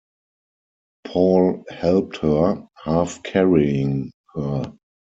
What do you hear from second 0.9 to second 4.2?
Paul helped her, half-carrying